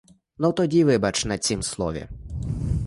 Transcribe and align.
Ну, 0.37 0.53
тоді 0.53 0.83
вибач 0.83 1.25
на 1.25 1.37
цім 1.37 1.63
слові. 1.63 2.07